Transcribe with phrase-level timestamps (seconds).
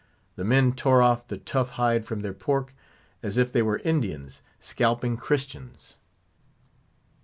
[0.35, 2.73] The men tore off the tough hide from their pork,
[3.21, 5.99] as if they were Indians scalping Christians.